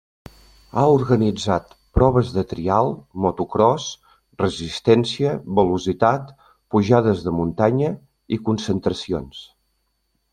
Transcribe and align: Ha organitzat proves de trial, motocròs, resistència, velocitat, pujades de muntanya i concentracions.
Ha 0.77 0.83
organitzat 0.91 1.73
proves 1.97 2.31
de 2.37 2.43
trial, 2.53 2.89
motocròs, 3.25 3.85
resistència, 4.43 5.35
velocitat, 5.59 6.31
pujades 6.77 7.21
de 7.27 7.35
muntanya 7.41 7.93
i 8.37 8.41
concentracions. 8.49 9.45